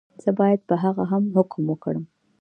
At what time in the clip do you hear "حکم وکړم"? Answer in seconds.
1.35-2.05